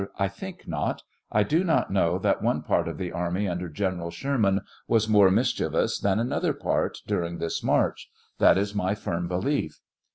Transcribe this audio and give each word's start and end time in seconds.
I 0.17 0.29
think 0.29 0.67
not; 0.67 1.03
I 1.31 1.43
do 1.43 1.63
not 1.63 1.91
know 1.91 2.17
that 2.17 2.41
one 2.41 2.63
part 2.63 2.87
of 2.87 2.97
the 2.97 3.11
army 3.11 3.47
under 3.47 3.69
General 3.69 4.09
Sherman 4.09 4.61
was 4.87 5.07
more 5.07 5.29
mischievous 5.29 5.99
than 5.99 6.19
another 6.19 6.53
part 6.53 7.03
daring 7.05 7.37
this 7.37 7.61
march; 7.63 8.09
that 8.39 8.57
is 8.57 8.73
my 8.73 8.95
firm 8.95 9.27
belief. 9.27 9.79